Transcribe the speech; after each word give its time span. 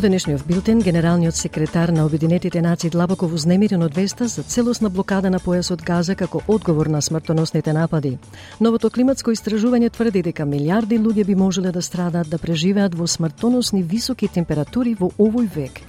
Во 0.00 0.08
денешниот 0.08 0.46
билтен, 0.48 0.78
генералниот 0.80 1.36
секретар 1.36 1.90
на 1.92 2.06
Обединетите 2.06 2.62
нации 2.62 2.88
длабоко 2.88 3.26
вознемирен 3.28 3.82
од 3.84 3.92
веста 3.92 4.28
за 4.32 4.40
целосна 4.42 4.88
блокада 4.88 5.28
на 5.28 5.36
појасот 5.36 5.84
Газа 5.84 6.16
како 6.16 6.40
одговор 6.48 6.88
на 6.88 7.02
смртоносните 7.02 7.74
напади. 7.76 8.14
Новото 8.60 8.88
климатско 8.88 9.36
истражување 9.36 9.92
тврди 9.92 10.22
дека 10.24 10.48
милиарди 10.48 10.96
луѓе 10.96 11.26
би 11.26 11.36
можеле 11.36 11.68
да 11.68 11.82
страдаат 11.82 12.32
да 12.32 12.38
преживеат 12.38 12.96
во 12.96 13.04
смртоносни 13.04 13.82
високи 13.82 14.28
температури 14.28 14.96
во 14.98 15.12
овој 15.18 15.52
век. 15.54 15.84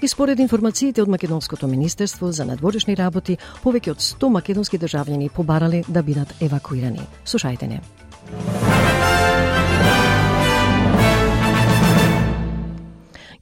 И 0.00 0.08
според 0.08 0.40
информациите 0.40 1.02
од 1.02 1.08
Македонското 1.08 1.68
министерство 1.68 2.32
за 2.32 2.48
надворешни 2.48 2.96
работи, 2.96 3.36
повеќе 3.62 3.90
од 3.90 4.00
100 4.00 4.36
македонски 4.40 4.78
државјани 4.78 5.28
побарале 5.28 5.84
да 5.86 6.00
бидат 6.02 6.32
евакуирани. 6.40 7.04
Слушајте 7.26 7.68
не. 7.68 7.82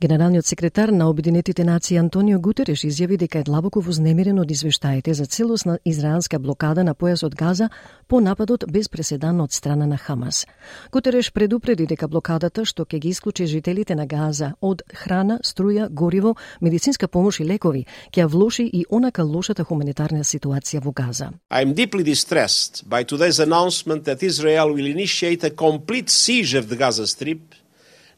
Генералниот 0.00 0.46
секретар 0.46 0.88
на 0.88 1.10
Обединетите 1.10 1.64
нации 1.64 1.96
Антонио 1.98 2.38
Гутереш 2.38 2.84
изјави 2.86 3.16
дека 3.18 3.40
е 3.40 3.42
длабоко 3.42 3.80
вознемирен 3.82 4.38
од 4.38 4.50
извештаите 4.50 5.14
за 5.14 5.24
целосна 5.26 5.78
израелска 5.84 6.38
блокада 6.38 6.84
на 6.84 6.94
појасот 6.94 7.34
Газа 7.34 7.68
по 8.06 8.20
нападот 8.20 8.64
без 8.70 8.88
преседан 8.88 9.40
од 9.40 9.52
страна 9.52 9.86
на 9.86 9.98
Хамас. 9.98 10.46
Гутереш 10.92 11.32
предупреди 11.32 11.86
дека 11.86 12.06
блокадата 12.06 12.64
што 12.64 12.86
ќе 12.86 12.98
ги 12.98 13.08
исклучи 13.08 13.46
жителите 13.46 13.96
на 13.98 14.06
Газа 14.06 14.52
од 14.60 14.86
храна, 14.94 15.40
струја, 15.42 15.90
гориво, 15.90 16.36
медицинска 16.60 17.08
помош 17.08 17.40
и 17.40 17.44
лекови, 17.44 17.84
ќе 18.14 18.30
влоши 18.30 18.70
и 18.70 18.84
онака 18.90 19.24
лошата 19.24 19.64
хуманитарна 19.64 20.22
ситуација 20.22 20.78
во 20.78 20.92
Газа. 20.92 21.32
I 21.50 21.66
am 21.66 21.74
deeply 21.74 22.04
distressed 22.04 22.84
by 22.86 23.02
today's 23.02 23.40
announcement 23.40 24.04
that 24.04 24.22
Israel 24.22 24.70
will 24.70 24.86
initiate 24.86 25.42
a 25.42 25.50
complete 25.50 26.08
siege 26.08 26.54
of 26.54 26.68
the 26.68 26.76
Gaza 26.76 27.06
Strip, 27.08 27.42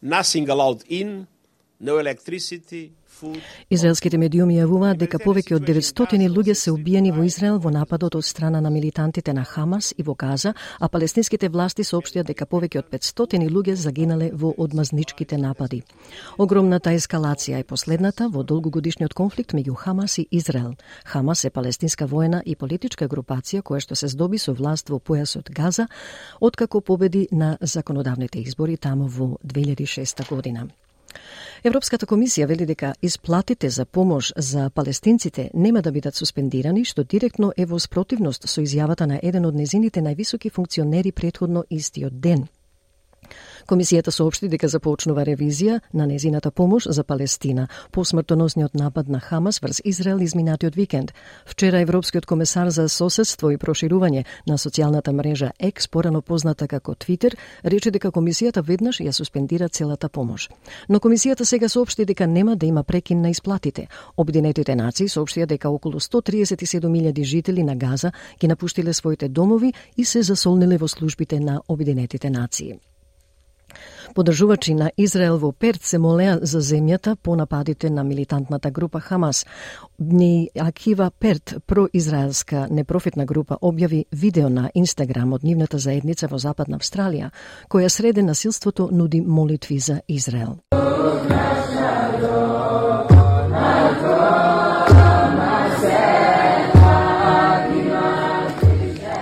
nothing 0.03 0.50
allowed 0.50 0.84
in. 0.87 1.27
Израелските 3.70 4.19
медиуми 4.20 4.59
јавуваат 4.59 4.98
дека 5.00 5.19
повеќе 5.20 5.55
од 5.56 5.64
900 5.64 6.27
луѓе 6.28 6.55
се 6.55 6.72
убиени 6.72 7.12
во 7.12 7.22
Израел 7.25 7.56
во 7.59 7.70
нападот 7.72 8.19
од 8.19 8.25
страна 8.25 8.61
на 8.61 8.70
милитантите 8.70 9.33
на 9.33 9.45
Хамас 9.45 9.95
и 9.97 10.03
во 10.03 10.14
Газа, 10.14 10.53
а 10.78 10.89
палестинските 10.89 11.48
власти 11.48 11.84
соопштија 11.84 12.25
дека 12.28 12.45
повеќе 12.47 12.83
од 12.83 12.91
500 12.92 13.48
луѓе 13.55 13.75
загинале 13.75 14.28
во 14.33 14.53
одмазничките 14.59 15.39
напади. 15.39 15.83
Огромната 16.39 16.92
ескалација 16.92 17.61
е 17.61 17.64
последната 17.64 18.28
во 18.28 18.42
долгогодишниот 18.42 19.15
конфликт 19.15 19.56
меѓу 19.56 19.75
Хамас 19.75 20.19
и 20.19 20.27
Израел. 20.31 20.77
Хамас 21.05 21.44
е 21.44 21.50
палестинска 21.50 22.06
воена 22.06 22.42
и 22.44 22.56
политичка 22.56 23.09
групација 23.09 23.62
која 23.62 23.81
што 23.81 23.97
се 23.97 24.09
здоби 24.09 24.39
со 24.39 24.53
власт 24.53 24.91
во 24.91 25.00
појасот 25.00 25.48
Газа, 25.48 25.89
откако 26.41 26.81
победи 26.81 27.28
на 27.33 27.56
законодавните 27.61 28.44
избори 28.44 28.77
таму 28.77 29.09
во 29.09 29.39
2006 29.44 30.28
година. 30.28 30.69
Европската 31.64 32.06
комисија 32.06 32.47
вели 32.47 32.66
дека 32.66 32.94
исплатите 33.03 33.70
за 33.70 33.84
помош 33.84 34.33
за 34.36 34.70
палестинците 34.70 35.50
нема 35.55 35.83
да 35.83 35.92
бидат 35.92 36.14
суспендирани, 36.14 36.84
што 36.84 37.05
директно 37.05 37.53
е 37.56 37.66
во 37.66 37.78
спротивност 37.78 38.48
со 38.48 38.60
изјавата 38.60 39.06
на 39.06 39.20
еден 39.22 39.44
од 39.47 39.54
незините 39.54 40.00
највисоки 40.00 40.50
функционери 40.50 41.12
предходно 41.12 41.65
истиот 41.70 42.20
ден. 42.20 42.47
Комисијата 43.70 44.10
соопшти 44.10 44.48
дека 44.50 44.66
започнува 44.66 45.22
ревизија 45.22 45.76
на 45.94 46.06
незината 46.10 46.50
помош 46.50 46.88
за 46.91 47.04
Палестина 47.04 47.69
по 47.92 48.03
смртоносниот 48.04 48.75
напад 48.75 49.08
на 49.08 49.20
Хамас 49.20 49.60
врз 49.62 49.81
Израел 49.84 50.19
изминатиот 50.19 50.75
викенд. 50.75 51.12
Вчера 51.47 51.78
Европскиот 51.78 52.26
комесар 52.26 52.70
за 52.70 52.88
соседство 52.88 53.50
и 53.50 53.58
проширување 53.58 54.25
на 54.47 54.58
социјалната 54.58 55.12
мрежа 55.12 55.53
X, 55.62 55.86
порано 55.91 56.22
позната 56.22 56.66
како 56.66 56.94
Твитер, 56.94 57.36
рече 57.64 57.94
дека 57.94 58.10
комисијата 58.10 58.66
веднаш 58.66 59.00
ја 59.06 59.12
суспендира 59.12 59.69
целата 59.69 60.08
помош. 60.08 60.48
Но 60.88 60.98
комисијата 60.98 61.44
сега 61.44 61.69
соопшти 61.69 62.04
дека 62.04 62.26
нема 62.26 62.56
да 62.56 62.66
има 62.66 62.82
прекин 62.82 63.20
на 63.20 63.31
исплатите. 63.31 63.87
Обединетите 64.16 64.75
нации 64.75 65.06
соопштија 65.06 65.47
дека 65.47 65.70
околу 65.70 66.00
137.000 66.00 67.22
жители 67.22 67.62
на 67.62 67.76
Газа 67.76 68.12
ги 68.41 68.48
напуштиле 68.48 68.92
своите 68.92 69.28
домови 69.28 69.72
и 69.97 70.04
се 70.04 70.22
засолниле 70.22 70.76
во 70.76 70.88
службите 70.88 71.41
на 71.41 71.60
Обединетите 71.69 72.31
нации. 72.31 72.81
Подржувачи 74.14 74.75
на 74.75 74.91
Израел 74.97 75.38
во 75.38 75.53
Перт 75.53 75.82
се 75.82 75.98
молеа 75.98 76.38
за 76.42 76.60
земјата 76.60 77.16
по 77.16 77.36
нападите 77.36 77.91
на 77.91 78.04
милитантната 78.04 78.70
група 78.70 79.00
Хамас. 79.00 79.47
Дни 79.98 80.50
Акива 80.58 81.10
Перт, 81.19 81.54
произраелска 81.66 82.66
непрофитна 82.70 83.25
група, 83.26 83.58
објави 83.62 84.04
видео 84.12 84.48
на 84.48 84.70
Инстаграм 84.75 85.32
од 85.32 85.44
нивната 85.44 85.78
заедница 85.78 86.28
во 86.28 86.38
Западна 86.38 86.78
Австралија, 86.78 87.31
која 87.69 87.88
среде 87.88 88.22
насилството 88.22 88.88
нуди 88.92 89.20
молитви 89.20 89.78
за 89.78 90.00
Израел. 90.08 90.58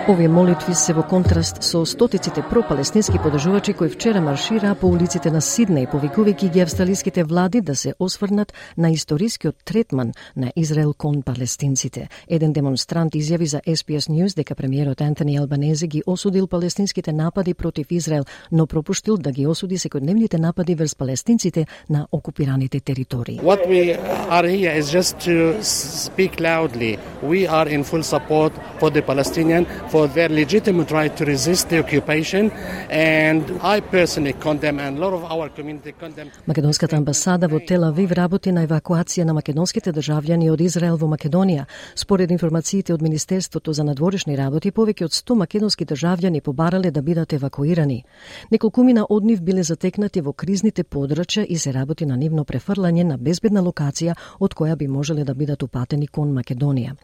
Овие 0.09 0.29
молитви 0.29 0.73
се 0.75 0.95
во 0.97 1.03
контраст 1.05 1.59
со 1.61 1.83
стотиците 1.85 2.41
пропалестински 2.41 3.19
подржувачи 3.21 3.75
кои 3.77 3.91
вчера 3.93 4.23
маршираа 4.25 4.75
по 4.75 4.89
улиците 4.89 5.29
на 5.31 5.43
Сиднеј, 5.45 5.85
повикувајќи 5.93 6.49
ги 6.49 6.63
австралиските 6.65 7.25
влади 7.29 7.61
да 7.61 7.77
се 7.77 7.93
осврнат 8.01 8.55
на 8.79 8.89
историскиот 8.91 9.57
третман 9.65 10.13
на 10.37 10.53
Израел 10.57 10.95
кон 10.97 11.21
палестинците. 11.23 12.09
Еден 12.29 12.53
демонстрант 12.53 13.13
изјави 13.21 13.45
за 13.45 13.61
SPS 13.67 14.09
News 14.09 14.37
дека 14.37 14.55
премиерот 14.55 15.01
Антони 15.01 15.37
Албанези 15.37 15.87
ги 15.87 16.03
осудил 16.07 16.47
палестинските 16.47 17.13
напади 17.13 17.55
против 17.55 17.87
Израел, 17.91 18.25
но 18.53 18.67
пропуштил 18.67 19.19
да 19.19 19.31
ги 19.33 19.47
осуди 19.47 19.77
секојдневните 19.77 20.39
напади 20.39 20.75
врз 20.75 20.95
палестинците 20.95 21.67
на 21.91 22.07
окупираните 22.13 22.81
територии. 22.81 23.41
What 23.45 23.69
we 23.69 24.01
are 24.31 24.49
here 24.49 24.73
is 24.73 24.89
just 24.89 25.21
to 25.29 25.61
speak 25.61 26.41
loudly. 26.41 26.99
We 27.23 27.47
are 27.47 27.69
in 27.69 27.85
full 27.85 28.03
support 28.03 28.53
for 28.81 28.91
the 28.91 29.03
Palestinian, 29.03 29.67
for 29.91 29.98
their 30.07 30.29
legitimate 30.29 30.91
right 30.91 31.17
to 31.17 31.25
resist 31.25 31.69
the 31.71 31.79
occupation, 31.79 32.51
and 32.91 33.43
I 33.63 33.81
personally 33.81 34.35
condemn, 34.35 34.79
and 34.79 34.99
a 34.99 35.01
lot 35.01 35.13
of 35.13 35.25
our 35.25 35.49
community 35.49 35.93
condemn. 35.93 36.31
Македонската 36.47 36.97
амбасада 36.97 37.49
во 37.49 37.61
Тел 37.61 37.85
Авив 37.85 38.13
работи 38.13 38.53
на 38.53 38.67
евакуација 38.67 39.25
на 39.25 39.35
македонските 39.35 39.93
државјани 39.93 40.51
од 40.51 40.61
Израел 40.61 40.97
во 40.97 41.07
Македонија. 41.07 41.65
Според 41.95 42.31
информациите 42.31 42.95
од 42.95 43.03
Министерството 43.03 43.73
за 43.73 43.85
надворешни 43.85 44.37
работи, 44.37 44.71
повеќе 44.71 45.05
од 45.05 45.13
100 45.13 45.35
македонски 45.35 45.85
државјани 45.85 46.41
побарале 46.41 46.91
да 46.91 47.03
бидат 47.03 47.33
евакуирани. 47.33 48.05
Неколкумина 48.51 49.07
од 49.09 49.25
нив 49.25 49.41
биле 49.43 49.63
затекнати 49.63 50.21
во 50.21 50.33
кризните 50.33 50.85
подрачја 50.85 51.47
и 51.49 51.59
се 51.59 51.73
работи 51.73 52.07
на 52.07 52.17
нивно 52.17 52.45
префрлање 52.45 53.05
на 53.05 53.17
безбедна 53.17 53.63
локација 53.63 54.15
од 54.39 54.55
која 54.55 54.77
би 54.77 54.89
можеле 54.89 55.25
да 55.25 55.35
бидат 55.35 55.63
упатени 55.63 56.07
кон 56.07 56.33
Македонија. 56.35 56.95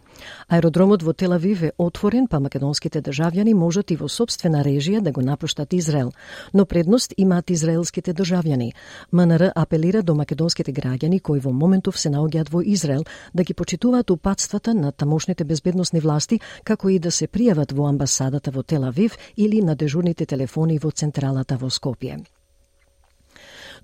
Аеродромот 0.48 1.02
во 1.02 1.12
Тел 1.12 1.32
Авив 1.32 1.62
е 1.62 1.72
отворен, 1.78 2.26
па 2.26 2.40
Македонски 2.40 2.83
израелските 2.84 3.00
државјани 3.00 3.54
можат 3.54 3.90
и 3.90 3.96
во 3.96 4.08
собствена 4.08 4.62
режија 4.62 5.00
да 5.00 5.12
го 5.12 5.22
напуштат 5.22 5.72
Израел, 5.72 6.12
но 6.52 6.66
предност 6.66 7.14
имаат 7.16 7.50
израелските 7.50 8.12
државјани. 8.12 8.72
МНР 9.12 9.52
апелира 9.54 10.02
до 10.02 10.14
македонските 10.14 10.72
граѓани 10.72 11.20
кои 11.22 11.40
во 11.40 11.52
моментов 11.52 11.98
се 11.98 12.10
наоѓаат 12.10 12.50
во 12.50 12.60
Израел 12.60 13.04
да 13.34 13.42
ги 13.42 13.54
почитуваат 13.54 14.10
упатствата 14.10 14.74
на 14.74 14.92
тамошните 14.92 15.44
безбедносни 15.44 16.00
власти, 16.00 16.40
како 16.64 16.88
и 16.88 16.98
да 16.98 17.10
се 17.10 17.26
пријават 17.26 17.72
во 17.72 17.88
амбасадата 17.88 18.50
во 18.50 18.62
Тел 18.62 18.84
Авив 18.84 19.16
или 19.36 19.62
на 19.62 19.74
дежурните 19.74 20.26
телефони 20.26 20.78
во 20.78 20.90
централата 20.90 21.56
во 21.56 21.70
Скопје. 21.70 22.33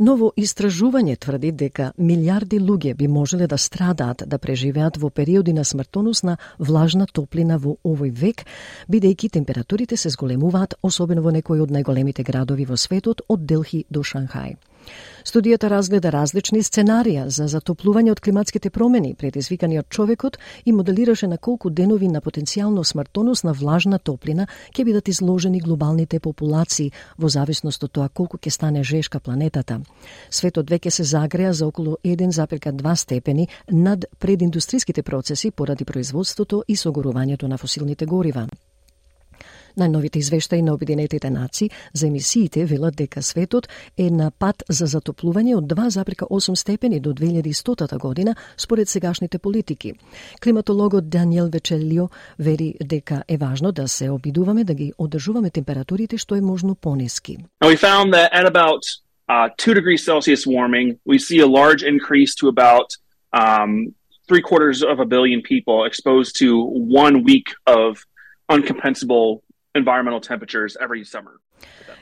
Ново 0.01 0.31
истражување 0.41 1.19
тврди 1.21 1.51
дека 1.53 1.91
милиарди 2.01 2.57
луѓе 2.57 2.95
би 2.97 3.09
можеле 3.09 3.45
да 3.53 3.59
страдаат 3.61 4.23
да 4.27 4.39
преживеат 4.41 4.97
во 4.97 5.11
периоди 5.11 5.53
на 5.53 5.65
смртоносна 5.65 6.39
влажна 6.59 7.05
топлина 7.05 7.59
во 7.61 7.75
овој 7.85 8.15
век, 8.23 8.47
бидејќи 8.89 9.31
температурите 9.37 10.01
се 10.01 10.09
зголемуваат, 10.17 10.79
особено 10.81 11.21
во 11.21 11.37
некои 11.37 11.61
од 11.61 11.77
најголемите 11.77 12.25
градови 12.25 12.65
во 12.65 12.81
светот, 12.81 13.21
од 13.29 13.45
Делхи 13.45 13.85
до 13.91 14.01
Шанхај. 14.01 14.57
Студијата 15.25 15.69
разгледа 15.69 16.11
различни 16.11 16.63
сценарија 16.65 17.27
за 17.29 17.47
затоплување 17.49 18.13
од 18.15 18.21
климатските 18.25 18.71
промени, 18.71 19.15
предизвикани 19.15 19.79
од 19.79 19.89
човекот 19.89 20.39
и 20.65 20.73
моделираше 20.73 21.29
на 21.29 21.39
колку 21.39 21.71
денови 21.71 22.09
на 22.09 22.21
потенцијално 22.21 22.85
смртоносна 22.85 23.53
влажна 23.53 23.99
топлина 23.99 24.47
ќе 24.73 24.85
бидат 24.85 25.09
изложени 25.09 25.61
глобалните 25.61 26.21
популации 26.21 26.91
во 27.19 27.29
зависност 27.29 27.85
од 27.85 27.93
тоа 27.93 28.09
колку 28.09 28.39
ќе 28.39 28.51
стане 28.51 28.85
жешка 28.85 29.21
планетата. 29.21 29.81
Светот 30.31 30.71
веќе 30.71 30.91
се 30.91 31.05
загреа 31.05 31.53
за 31.53 31.67
околу 31.67 31.97
1,2 32.05 32.97
степени 32.97 33.49
над 33.71 34.05
прединдустриските 34.19 35.03
процеси 35.03 35.51
поради 35.51 35.85
производството 35.85 36.65
и 36.69 36.77
согорувањето 36.77 37.47
на 37.47 37.59
фосилните 37.59 38.07
горива. 38.07 38.49
Најновите 39.79 40.19
извештаи 40.19 40.63
на 40.63 40.75
Обединетите 40.75 41.31
нации 41.31 41.71
за 41.93 42.07
емисиите 42.07 42.65
велат 42.65 42.97
дека 42.97 43.23
светот 43.23 43.69
е 43.99 44.11
на 44.11 44.31
пат 44.31 44.63
за 44.69 44.87
затоплување 44.87 45.57
од 45.57 45.65
2,8 45.65 46.55
степени 46.55 47.01
до 47.01 47.13
2100 47.15 47.99
година 47.99 48.35
според 48.57 48.89
сегашните 48.89 49.39
политики. 49.39 49.93
Климатологот 50.43 51.09
Даниел 51.09 51.49
Вечелио 51.53 52.09
вери 52.39 52.75
дека 52.85 53.23
е 53.29 53.37
важно 53.37 53.73
да 53.73 53.89
се 53.89 54.11
обидуваме 54.11 54.65
да 54.65 54.75
ги 54.75 54.93
одржуваме 54.99 55.51
температурите 55.51 56.19
што 56.19 56.35
е 56.35 56.41
можно 56.41 56.75
понески. 56.75 57.37
we 57.65 57.77
found 57.77 58.13
that 58.13 58.29
at 58.33 58.47
about 58.47 58.83
uh, 59.29 59.49
2 59.59 59.75
degrees 59.75 60.05
Celsius 60.05 60.47
warming, 60.47 60.99
we 61.05 61.19
see 61.19 61.39
a 61.39 61.47
large 61.47 61.83
increase 61.83 62.35
to 62.41 62.49
about 62.49 62.89
um, 63.33 63.95
three 64.29 64.43
quarters 64.43 64.83
of 64.83 64.99
a 65.01 65.07
billion 65.07 65.41
people 65.43 65.85
exposed 65.85 66.39
to 66.39 66.49
one 67.05 67.25
week 67.25 67.49
of 67.67 68.05
uncompensable 68.51 69.43
environmental 69.75 70.21
temperatures 70.21 70.77
every 70.81 71.05
summer. 71.05 71.41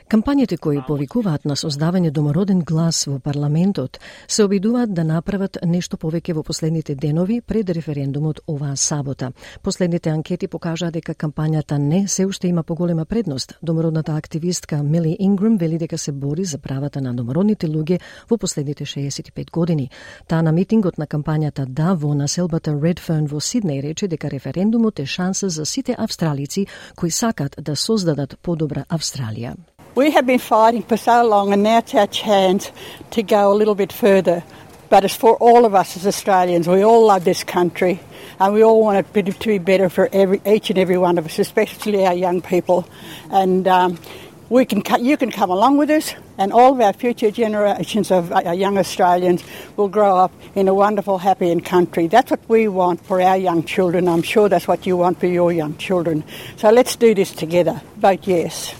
Кампањите 0.09 0.57
кои 0.57 0.79
повикуваат 0.81 1.43
на 1.45 1.53
создавање 1.53 2.09
домороден 2.09 2.63
глас 2.65 3.03
во 3.05 3.19
парламентот 3.21 3.99
се 4.27 4.47
обидуваат 4.47 4.95
да 4.97 5.03
направат 5.05 5.59
нешто 5.61 5.99
повеќе 6.01 6.33
во 6.33 6.43
последните 6.43 6.95
денови 6.95 7.37
пред 7.41 7.69
референдумот 7.77 8.41
оваа 8.47 8.73
сабота. 8.75 9.29
Последните 9.61 10.09
анкети 10.09 10.47
покажаа 10.47 10.89
дека 10.89 11.13
кампањата 11.13 11.77
не 11.77 12.07
се 12.07 12.25
уште 12.25 12.47
има 12.47 12.63
поголема 12.63 13.05
предност. 13.05 13.53
Домородната 13.61 14.15
активистка 14.15 14.81
Мели 14.83 15.15
Инграм 15.19 15.57
вели 15.57 15.77
дека 15.77 15.97
се 15.97 16.11
бори 16.11 16.45
за 16.45 16.57
правата 16.57 17.01
на 17.01 17.13
домородните 17.13 17.67
луѓе 17.67 18.01
во 18.29 18.37
последните 18.37 18.85
65 18.85 19.51
години. 19.51 19.89
Таа 20.27 20.41
на 20.41 20.51
митингот 20.51 20.97
на 20.97 21.05
кампањата 21.05 21.65
Да 21.65 21.93
во 21.93 22.15
населбата 22.15 22.73
Редферн 22.73 23.27
во 23.27 23.37
Сиднеј 23.37 23.83
рече 23.83 24.07
дека 24.07 24.29
референдумот 24.29 24.99
е 24.99 25.05
шанса 25.05 25.49
за 25.49 25.65
сите 25.65 25.95
австралици 25.99 26.67
кои 26.95 27.11
сакат 27.11 27.55
да 27.61 27.75
создадат 27.75 28.39
подобра 28.41 28.85
Австралија. 28.89 29.68
We 29.99 30.11
have 30.11 30.25
been 30.25 30.39
fighting 30.39 30.83
for 30.83 30.95
so 30.95 31.25
long, 31.25 31.51
and 31.51 31.61
now 31.61 31.79
it's 31.79 31.93
our 31.93 32.07
chance 32.07 32.71
to 33.11 33.21
go 33.21 33.51
a 33.51 33.53
little 33.53 33.75
bit 33.75 33.91
further. 33.91 34.45
But 34.87 35.03
it's 35.03 35.13
for 35.13 35.35
all 35.35 35.65
of 35.65 35.75
us 35.75 35.97
as 35.97 36.07
Australians. 36.07 36.69
We 36.69 36.85
all 36.85 37.05
love 37.05 37.25
this 37.25 37.43
country, 37.43 37.99
and 38.39 38.53
we 38.53 38.63
all 38.63 38.81
want 38.81 39.05
it 39.13 39.25
to 39.25 39.47
be 39.49 39.57
better 39.57 39.89
for 39.89 40.07
every, 40.13 40.41
each 40.45 40.69
and 40.69 40.79
every 40.79 40.97
one 40.97 41.17
of 41.17 41.25
us, 41.25 41.37
especially 41.37 42.05
our 42.05 42.13
young 42.13 42.41
people. 42.41 42.87
And 43.29 43.67
um, 43.67 43.99
we 44.47 44.63
can, 44.63 44.83
you 45.03 45.17
can 45.17 45.31
come 45.31 45.49
along 45.49 45.75
with 45.75 45.89
us, 45.89 46.13
and 46.37 46.53
all 46.53 46.71
of 46.71 46.79
our 46.79 46.93
future 46.93 47.29
generations 47.29 48.09
of 48.09 48.31
uh, 48.31 48.51
young 48.51 48.77
Australians 48.77 49.43
will 49.75 49.89
grow 49.89 50.15
up 50.15 50.31
in 50.55 50.69
a 50.69 50.73
wonderful, 50.73 51.17
happy 51.17 51.51
and 51.51 51.65
country. 51.65 52.07
That's 52.07 52.31
what 52.31 52.47
we 52.47 52.69
want 52.69 53.05
for 53.05 53.21
our 53.21 53.35
young 53.35 53.65
children. 53.65 54.07
I'm 54.07 54.23
sure 54.23 54.47
that's 54.47 54.65
what 54.65 54.85
you 54.85 54.95
want 54.95 55.19
for 55.19 55.27
your 55.27 55.51
young 55.51 55.75
children. 55.75 56.23
So 56.55 56.69
let's 56.69 56.95
do 56.95 57.13
this 57.13 57.33
together. 57.33 57.81
Vote 57.97 58.25
yes. 58.25 58.73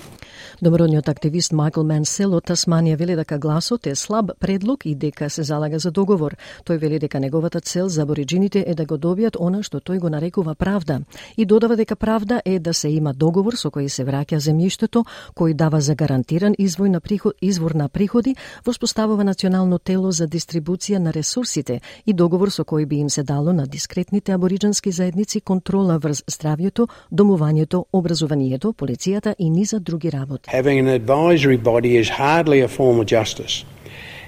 Домородниот 0.61 1.09
активист 1.09 1.53
Майкл 1.55 1.85
Менсел 1.87 2.33
од 2.35 2.49
Тасманија 2.49 2.97
вели 2.99 3.13
дека 3.15 3.37
гласот 3.39 3.87
е 3.87 3.93
слаб 3.95 4.33
предлог 4.43 4.81
и 4.85 4.91
дека 4.95 5.29
се 5.29 5.43
залага 5.47 5.79
за 5.79 5.91
договор. 5.91 6.35
Тој 6.67 6.77
вели 6.81 6.97
дека 6.99 7.19
неговата 7.19 7.61
цел 7.61 7.87
за 7.87 8.01
абориджините 8.03 8.65
е 8.67 8.75
да 8.75 8.85
го 8.85 8.97
добијат 8.97 9.37
она 9.39 9.63
што 9.63 9.79
тој 9.79 9.99
го 10.03 10.09
нарекува 10.09 10.55
правда 10.55 10.99
и 11.37 11.45
додава 11.45 11.77
дека 11.79 11.95
правда 11.95 12.41
е 12.45 12.59
да 12.59 12.73
се 12.73 12.89
има 12.89 13.13
договор 13.13 13.55
со 13.55 13.71
кој 13.71 13.87
се 13.87 14.03
враќа 14.03 14.35
земјиштето, 14.35 15.05
кој 15.35 15.53
дава 15.53 15.79
за 15.79 15.95
гарантиран 15.95 16.53
извој 16.59 16.89
на 16.89 16.99
приход, 16.99 17.35
извор 17.41 17.71
на 17.71 17.87
приходи, 17.87 18.35
воспоставува 18.65 19.23
национално 19.23 19.79
тело 19.79 20.11
за 20.11 20.27
дистрибуција 20.27 20.97
на 20.97 21.13
ресурсите 21.13 21.79
и 22.05 22.13
договор 22.13 22.51
со 22.51 22.63
кој 22.63 22.85
би 22.85 22.97
им 22.97 23.09
се 23.09 23.23
дало 23.23 23.53
на 23.53 23.67
дискретните 23.67 24.31
абориджански 24.31 24.91
заедници 24.91 25.39
контрола 25.41 25.99
врз 25.99 26.23
здравјето, 26.27 26.89
домувањето, 27.11 27.85
образованието, 27.93 28.73
полицијата 28.73 29.35
и 29.39 29.49
низа 29.49 29.79
други 29.79 30.11
работи. 30.11 30.48
Having 30.49 30.79
an 30.79 30.87
advisory 30.87 31.57
body 31.57 31.95
is 31.95 32.09
hardly 32.09 32.61
a 32.61 32.67
form 32.67 32.99
of 32.99 33.05
justice. 33.05 33.63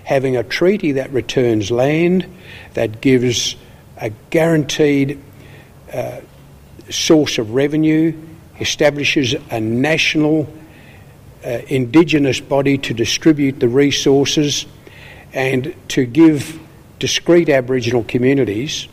Having 0.04 0.38
a 0.38 0.44
treaty 0.44 0.92
that 0.92 1.12
returns 1.12 1.72
land, 1.72 2.28
that 2.76 3.02
gives 3.02 3.56
a 3.98 4.12
guaranteed 4.30 5.20
uh, 5.92 6.22
source 6.92 7.40
of 7.40 7.56
revenue, 7.56 8.14
establishes 8.60 9.34
a 9.50 9.60
national 9.60 10.48
uh, 11.44 11.62
indigenous 11.70 12.40
body 12.40 12.78
to 12.78 12.94
distribute 12.94 13.60
the 13.60 13.68
resources 13.68 14.68
and 15.34 15.74
to 15.88 16.06
give 16.06 16.60
discrete 17.00 17.50
Aboriginal 17.50 18.04
communities 18.04 18.88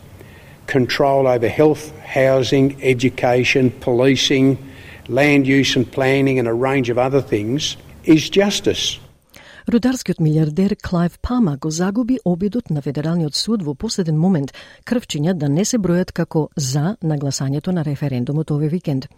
control 0.67 1.29
over 1.29 1.47
health, 1.47 1.95
housing, 1.99 2.83
education, 2.83 3.71
policing, 3.71 4.68
land 5.09 5.47
use 5.47 5.77
and 5.77 5.91
planning 5.91 6.39
and 6.39 6.47
a 6.47 6.53
range 6.53 6.91
of 6.91 6.99
other 6.99 7.21
things 7.21 7.77
is 8.05 8.29
justice. 8.29 8.99
Рударскиот 9.69 10.21
милиардер 10.21 10.77
Клайв 10.77 11.19
Пама 11.21 11.57
го 11.57 11.71
загуби 11.71 12.19
обидот 12.25 12.71
на 12.71 12.83
Федералниот 12.83 13.35
суд 13.37 13.63
во 13.63 13.75
последен 13.75 14.17
момент, 14.17 14.55
крвчиња 14.89 15.35
да 15.37 15.49
не 15.49 15.65
се 15.65 15.77
бројат 15.77 16.13
како 16.17 16.49
за 16.57 16.97
нагласањето 17.05 17.75
на 17.77 17.85
референдумот 17.85 18.49
овој 18.49 18.71
викенд. 18.73 19.11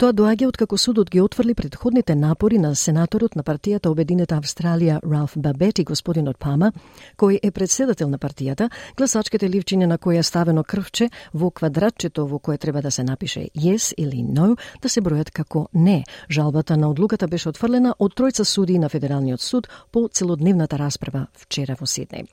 Тоа 0.00 0.14
доаѓа 0.16 0.46
од 0.48 0.56
како 0.56 0.78
судот 0.80 1.10
ги 1.10 1.20
отфрли 1.20 1.54
предходните 1.54 2.14
напори 2.16 2.58
на 2.58 2.72
сенаторот 2.74 3.36
на 3.36 3.42
партијата 3.44 3.90
Обединета 3.92 4.38
Австралија 4.40 5.02
Ралф 5.04 5.36
Бабети, 5.36 5.84
господинот 5.84 6.38
Пама, 6.38 6.72
кој 7.18 7.38
е 7.42 7.50
председател 7.50 8.08
на 8.08 8.16
партијата, 8.16 8.70
гласачките 8.96 9.52
ливчиња 9.52 9.84
на 9.84 9.98
која 9.98 10.20
е 10.20 10.22
ставено 10.22 10.64
крвче 10.64 11.10
во 11.34 11.50
квадратчето 11.50 12.24
во 12.26 12.38
кое 12.38 12.56
треба 12.56 12.80
да 12.80 12.90
се 12.90 13.04
напише 13.04 13.50
yes 13.54 13.92
или 13.98 14.24
no, 14.24 14.56
да 14.80 14.88
се 14.88 15.02
бројат 15.02 15.30
како 15.30 15.68
не. 15.74 16.04
Жалбата 16.30 16.76
на 16.76 16.88
одлуката 16.88 17.28
беше 17.28 17.50
отфрлена 17.50 17.94
од 17.98 18.16
тројца 18.16 18.44
суди 18.44 18.78
на 18.78 18.88
Федералниот 18.88 19.40
суд 19.40 19.68
по 19.90 20.08
целодневната 20.08 20.78
расправа 20.78 21.26
вчера 21.34 21.76
во 21.80 21.86
Сиднеј. 21.86 22.26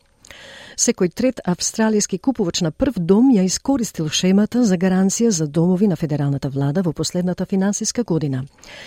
Секој 0.77 1.09
трет 1.09 1.39
австралијски 1.51 2.19
купувач 2.21 2.61
на 2.61 2.69
прв 2.71 2.99
дом 2.99 3.31
ја 3.33 3.45
искористил 3.47 4.09
шемата 4.13 4.61
за 4.65 4.77
гаранција 4.77 5.29
за 5.29 5.47
домови 5.47 5.87
на 5.87 5.95
федералната 5.95 6.49
влада 6.49 6.83
во 6.85 6.93
последната 6.93 7.45
финансиска 7.45 8.03
година. 8.03 8.43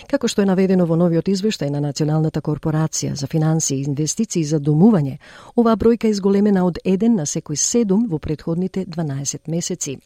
Како 0.06 0.28
што 0.28 0.43
е 0.43 0.50
наведено 0.52 0.87
во 0.87 0.96
новиот 1.00 1.32
извештај 1.32 1.70
на 1.70 1.81
Националната 1.81 2.40
корпорација 2.40 3.14
за 3.14 3.26
финансии 3.26 3.81
и 3.81 3.88
инвестиции 3.88 4.44
за 4.44 4.61
домување, 4.61 5.19
оваа 5.56 5.76
бројка 5.76 6.06
е 6.06 6.14
изголемена 6.14 6.64
од 6.66 6.78
1 6.84 7.16
на 7.16 7.26
секој 7.26 7.59
7 7.59 8.06
во 8.06 8.18
предходните 8.18 8.87
12 8.87 9.49
месеци. 9.49 9.99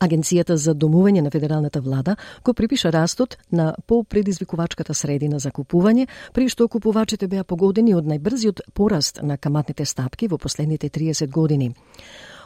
Агенцијата 0.00 0.56
за 0.56 0.74
домување 0.74 1.22
на 1.24 1.30
федералната 1.30 1.80
влада 1.80 2.16
го 2.44 2.54
припиша 2.54 2.92
растот 2.92 3.38
на 3.50 3.74
попредизвикувачката 3.86 4.94
средина 4.94 5.38
за 5.38 5.50
купување, 5.50 6.06
при 6.32 6.48
што 6.48 6.68
купувачите 6.68 7.28
беа 7.28 7.44
погодени 7.44 7.94
од 7.94 8.04
најбрзиот 8.04 8.60
пораст 8.74 9.22
на 9.22 9.38
каматните 9.38 9.84
стапки 9.84 10.28
во 10.28 10.38
последните 10.38 10.88
30 10.90 11.30
години. 11.30 11.72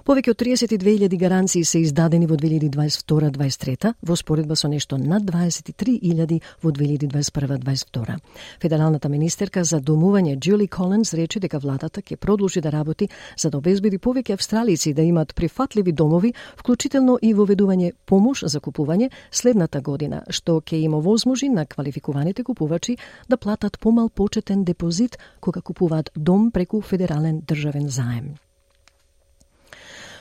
Повеќе 0.00 0.33
од 0.33 0.38
32.000 0.40 1.16
гаранции 1.21 1.61
се 1.64 1.83
издадени 1.85 2.25
во 2.26 2.37
2022-2023, 2.40 3.92
во 4.00 4.16
споредба 4.16 4.57
со 4.57 4.69
нешто 4.73 4.97
над 4.97 5.26
23.000 5.28 6.40
во 6.62 6.73
2021-2022. 6.73 8.16
Федералната 8.62 9.09
министерка 9.12 9.64
за 9.64 9.80
домување 9.80 10.38
Джули 10.38 10.69
Колинс 10.69 11.12
рече 11.14 11.40
дека 11.40 11.61
владата 11.61 12.00
ќе 12.00 12.16
продолжи 12.16 12.64
да 12.64 12.73
работи 12.73 13.11
за 13.37 13.50
да 13.50 13.59
обезбеди 13.59 13.99
повеќе 13.99 14.40
австралици 14.40 14.95
да 14.95 15.02
имат 15.02 15.35
прифатливи 15.35 15.92
домови, 15.92 16.33
вклучително 16.57 17.19
и 17.23 17.35
воведување 17.35 17.92
помош 18.07 18.45
за 18.47 18.61
купување 18.61 19.11
следната 19.30 19.80
година, 19.80 20.25
што 20.30 20.61
ќе 20.61 20.80
им 20.80 20.95
овозможи 20.95 21.49
на 21.49 21.66
квалификуваните 21.66 22.45
купувачи 22.45 22.97
да 23.28 23.37
платат 23.37 23.78
помал 23.78 24.09
почетен 24.09 24.64
депозит 24.64 25.19
кога 25.40 25.61
купуваат 25.61 26.11
дом 26.16 26.50
преку 26.50 26.80
федерален 26.80 27.42
државен 27.47 27.88
заем. 27.88 28.37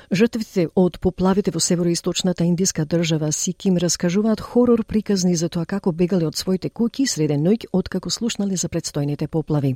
Жртвите 0.09 0.63
од 0.73 0.95
поплавите 0.97 1.51
во 1.53 1.59
североисточната 1.61 2.41
индиска 2.43 2.81
држава 2.81 3.27
Сиким 3.31 3.75
раскажуваат 3.77 4.41
хорор 4.41 4.81
приказни 4.83 5.35
за 5.35 5.49
тоа 5.53 5.67
како 5.69 5.91
бегале 5.91 6.25
од 6.25 6.33
своите 6.33 6.71
куќи 6.73 7.05
среде 7.05 7.35
ноќ 7.37 7.67
откако 7.77 8.09
слушнале 8.09 8.57
за 8.57 8.69
предстојните 8.73 9.27
поплави. 9.27 9.75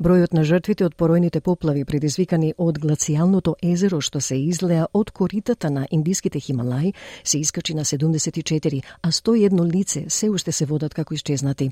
Бројот 0.00 0.32
на 0.32 0.44
жртвите 0.48 0.86
од 0.86 0.96
поројните 0.96 1.42
поплави 1.44 1.84
предизвикани 1.84 2.54
од 2.56 2.78
глацијалното 2.80 3.52
езеро 3.60 4.00
што 4.00 4.20
се 4.20 4.38
излеа 4.40 4.86
од 4.94 5.10
коритата 5.10 5.68
на 5.70 5.84
индиските 5.90 6.40
Хималаи 6.40 6.94
се 7.22 7.38
искачи 7.38 7.74
на 7.74 7.84
74, 7.84 8.82
а 9.02 9.12
101 9.12 9.72
лице 9.76 10.04
се 10.08 10.30
уште 10.30 10.52
се 10.52 10.64
водат 10.64 10.94
како 10.94 11.14
исчезнати. 11.14 11.68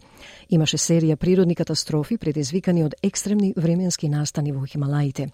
Имаше 0.51 0.77
серија 0.77 1.17
природни 1.17 1.55
катастрофи 1.55 2.19
предизвикани 2.19 2.85
од 2.85 2.95
екстремни 3.03 3.55
временски 3.57 4.09
настани 4.09 4.53
во 4.53 4.67
Хималаите. 4.67 5.31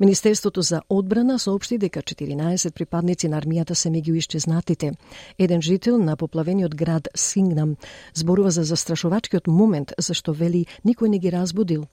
Министерството 0.00 0.62
за 0.62 0.82
одбрана 0.88 1.38
соопшти 1.38 1.78
дека 1.78 2.07
14 2.08 2.72
припадници 2.72 3.28
на 3.28 3.40
армијата 3.40 3.74
се 3.74 3.92
меѓу 3.92 4.16
исчезнатите. 4.16 4.92
Еден 5.38 5.62
жител 5.62 5.98
на 5.98 6.16
поплавениот 6.16 6.74
град 6.74 7.08
Сингнам 7.14 7.76
зборува 8.14 8.50
за 8.50 8.64
застрашувачкиот 8.64 9.46
момент 9.46 9.92
зашто 9.98 10.32
вели 10.32 10.66
никој 10.84 11.08
не 11.08 11.18
ги 11.18 11.32
разбудил 11.32 11.86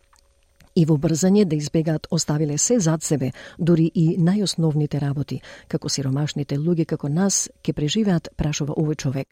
и 0.75 0.85
во 0.85 0.97
брзање 0.97 1.45
да 1.45 1.55
избегаат 1.55 2.07
оставиле 2.11 2.57
се 2.57 2.79
зад 2.79 3.03
себе, 3.03 3.31
дури 3.57 3.89
и 3.93 4.17
најосновните 4.19 4.99
работи, 5.01 5.41
како 5.67 5.89
сиромашните 5.89 6.57
луѓе 6.57 6.85
како 6.85 7.09
нас 7.09 7.49
ке 7.63 7.73
преживеат, 7.73 8.29
прашува 8.37 8.75
овој 8.75 8.95
човек. 8.95 9.27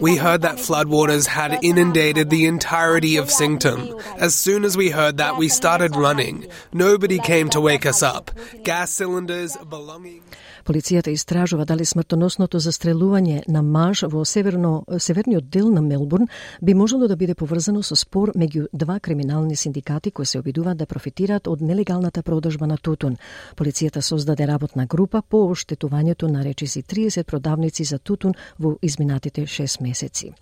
We 0.00 0.16
heard 0.16 0.42
that 0.42 0.58
floodwaters 0.58 1.26
had 1.26 1.58
inundated 1.62 2.30
the 2.30 2.46
entirety 2.46 3.16
of 3.16 3.30
Sington. 3.30 3.94
As 4.18 4.34
soon 4.34 4.64
as 4.64 4.76
we 4.76 4.90
heard 4.90 5.16
that, 5.16 5.38
we 5.38 5.48
started 5.48 5.96
running. 5.96 6.46
Nobody 6.72 7.18
came 7.18 7.48
to 7.50 7.60
wake 7.60 7.86
us 7.86 8.02
up. 8.02 8.30
Gas 8.64 8.90
cylinders 8.90 9.56
belonging 9.68 10.22
Полицијата 10.66 11.12
истражува 11.14 11.64
дали 11.64 11.84
смртоносното 11.86 12.58
застрелување 12.58 13.44
на 13.46 13.60
маж 13.62 14.02
во 14.10 14.24
северно, 14.26 14.82
северниот 14.98 15.46
дел 15.48 15.68
на 15.70 15.82
Мелбурн 15.82 16.26
би 16.62 16.74
можело 16.74 17.06
да 17.06 17.16
биде 17.16 17.34
поврзано 17.34 17.82
со 17.86 17.94
спор 17.94 18.32
меѓу 18.34 18.66
два 18.72 18.98
криминални 19.00 19.56
синдикати 19.56 20.10
кои 20.10 20.26
се 20.26 20.40
обидуваат 20.40 20.78
да 20.78 20.86
профитираат 20.86 21.46
од 21.46 21.62
нелегалната 21.62 22.22
продажба 22.22 22.66
на 22.66 22.78
тутун. 22.78 23.14
Полицијата 23.56 24.00
создаде 24.00 24.46
работна 24.46 24.86
група 24.86 25.22
по 25.22 25.46
оштетувањето 25.46 26.26
на 26.26 26.42
речиси 26.42 26.82
30 26.82 27.22
продавници 27.22 27.84
за 27.84 27.98
тутун 27.98 28.34
во 28.58 28.74
изминатите 28.82 29.46
6 29.46 29.80
месеци. 29.82 30.32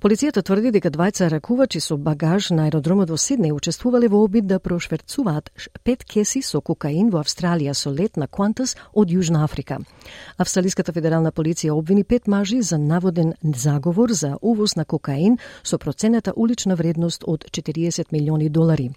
Полицијата 0.00 0.42
тврди 0.42 0.70
дека 0.70 0.90
двајца 0.94 1.28
ракувачи 1.28 1.80
со 1.80 1.96
багаж 1.96 2.50
на 2.50 2.68
аеродромот 2.68 3.10
во 3.10 3.16
Сиднеј 3.16 3.52
учествувале 3.56 4.08
во 4.08 4.22
обид 4.24 4.46
да 4.46 4.58
прошверцуваат 4.58 5.50
пет 5.84 6.04
кеси 6.04 6.42
со 6.42 6.60
кокаин 6.60 7.10
во 7.10 7.20
Австралија 7.20 7.74
со 7.74 7.90
лет 7.90 8.16
на 8.16 8.28
Квантас 8.28 8.76
од 8.94 9.10
Јужна 9.10 9.42
Африка. 9.44 9.80
Австралиската 10.36 10.92
федерална 10.92 11.32
полиција 11.32 11.74
обвини 11.74 12.04
пет 12.04 12.28
мажи 12.28 12.62
за 12.62 12.78
наводен 12.78 13.34
заговор 13.42 14.12
за 14.12 14.36
увоз 14.42 14.76
на 14.76 14.84
кокаин 14.84 15.38
со 15.62 15.78
процената 15.78 16.32
улична 16.36 16.76
вредност 16.76 17.24
од 17.26 17.44
40 17.50 18.12
милиони 18.12 18.48
долари. 18.48 18.90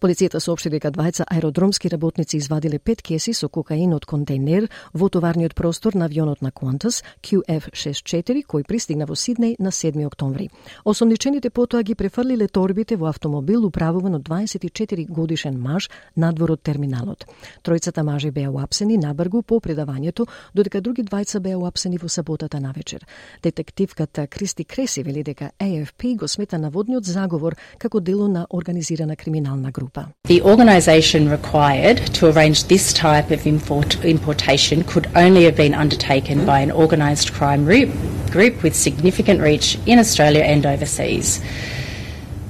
Полицијата 0.00 0.40
соопшти 0.40 0.70
дека 0.72 0.90
двајца 0.90 1.24
аеродромски 1.30 1.88
работници 1.88 2.36
извадиле 2.36 2.78
пет 2.78 3.02
кеси 3.02 3.34
со 3.34 3.48
кокаин 3.48 3.94
од 3.94 4.06
контейнер 4.06 4.66
во 4.92 5.08
товарниот 5.08 5.54
простор 5.54 5.94
на 5.94 6.06
авионот 6.06 6.42
на 6.42 6.50
Qantas 6.50 7.02
QF64 7.22 8.42
кој 8.42 8.66
пристигна 8.66 9.06
во 9.06 9.14
Сиднеј 9.14 9.56
на 9.58 9.70
7 9.70 10.06
октомври. 10.06 10.48
Осомничените 10.84 11.50
потоа 11.50 11.82
ги 11.82 11.94
префрлиле 11.94 12.48
торбите 12.48 12.96
во 12.96 13.08
автомобил 13.08 13.66
управуван 13.66 14.14
од 14.14 14.22
24 14.22 15.06
годишен 15.08 15.60
маж 15.60 15.90
надвор 16.16 16.56
од 16.58 16.62
терминалот. 16.62 17.24
Тројцата 17.62 18.02
мажи 18.02 18.30
беа 18.30 18.50
уапсени 18.50 18.98
набргу 18.98 19.42
по 19.42 19.60
предавањето, 19.60 20.26
додека 20.54 20.80
други 20.80 21.04
двајца 21.04 21.40
беа 21.40 21.58
уапсени 21.58 21.98
во 21.98 22.08
саботата 22.08 22.60
навечер. 22.60 23.06
Детективката 23.42 24.26
Кристи 24.26 24.64
Креси 24.64 25.02
вели 25.02 25.22
дека 25.22 25.52
AFP 25.60 26.16
го 26.16 26.28
смета 26.28 26.58
наводниот 26.58 27.04
заговор 27.04 27.54
како 27.78 28.00
дело 28.00 28.28
на 28.28 28.46
организирана 28.50 29.16
криминална 29.16 29.70
група. 29.70 29.83
The 30.24 30.42
organisation 30.42 31.28
required 31.28 31.98
to 32.14 32.28
arrange 32.28 32.64
this 32.64 32.92
type 32.92 33.30
of 33.30 33.46
import 33.46 34.04
importation 34.04 34.84
could 34.84 35.08
only 35.14 35.44
have 35.44 35.56
been 35.56 35.74
undertaken 35.74 36.46
by 36.46 36.60
an 36.60 36.72
organised 36.72 37.32
crime 37.32 37.64
group 37.64 38.62
with 38.62 38.74
significant 38.74 39.40
reach 39.40 39.78
in 39.86 39.98
Australia 39.98 40.42
and 40.42 40.64
overseas. 40.66 41.40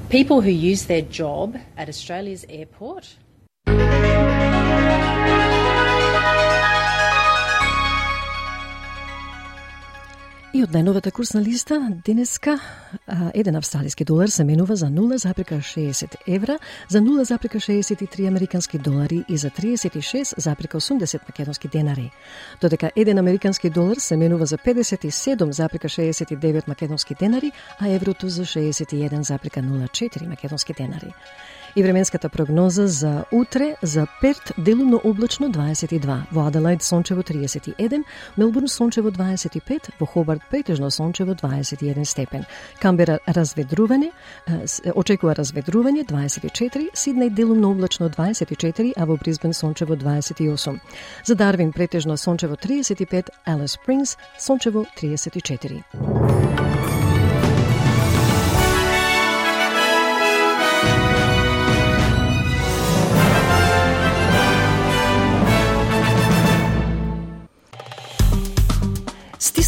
People 0.09 0.41
who 0.41 0.51
use 0.51 0.85
their 0.85 1.03
job 1.03 1.57
at 1.77 1.89
Australia's 1.89 2.45
airport 2.49 3.17
И 10.55 10.61
од 10.63 10.71
најновата 10.71 11.11
курсна 11.11 11.41
листа, 11.43 11.81
денеска 12.07 12.53
еден 13.35 13.57
австралиски 13.59 14.05
долар 14.07 14.31
се 14.31 14.45
менува 14.47 14.77
за 14.79 14.87
0,60 14.87 16.15
евра, 16.29 16.59
за 16.89 17.01
0,63 17.01 18.29
американски 18.29 18.79
долари 18.79 19.25
и 19.29 19.37
за 19.37 19.51
36,80 19.51 21.21
македонски 21.29 21.69
денари. 21.69 22.11
Додека 22.61 22.91
еден 22.97 23.19
американски 23.19 23.71
долар 23.71 23.97
се 23.97 24.17
менува 24.17 24.47
за 24.47 24.59
57,69 24.59 26.69
македонски 26.69 27.15
денари, 27.15 27.53
а 27.81 27.89
еврото 27.89 28.29
за 28.29 28.45
61,04 28.45 30.27
македонски 30.27 30.73
денари 30.73 31.13
и 31.77 31.83
временската 31.83 32.29
прогноза 32.29 32.87
за 32.87 33.25
утре 33.33 33.77
за 33.83 34.07
Перт 34.21 34.53
делумно 34.59 35.01
облачно 35.05 35.51
22, 35.51 36.23
во 36.33 36.47
Аделаид 36.47 36.83
сончево 36.83 37.23
31, 37.23 38.05
Мелбурн 38.37 38.69
сончево 38.69 39.11
25, 39.11 39.91
во 40.01 40.07
Хобарт 40.07 40.43
претежно 40.51 40.91
сончево 40.91 41.35
21 41.35 42.05
степен. 42.05 42.45
Камбера 42.81 43.19
разведрување, 43.27 44.11
очекува 44.95 45.35
разведрување 45.35 46.05
24, 46.07 46.91
Сиднеј 46.95 47.31
делумно 47.31 47.71
облачно 47.71 48.11
24, 48.11 48.93
а 48.97 49.05
во 49.05 49.17
Брисбен 49.17 49.55
сончево 49.55 49.97
28. 49.97 50.81
За 51.25 51.35
Дарвин 51.35 51.73
претежно 51.73 52.17
сончево 52.17 52.57
35, 52.57 53.31
Алис 53.47 53.73
Спрингс 53.73 54.17
сончево 54.39 54.87
34. 54.97 56.74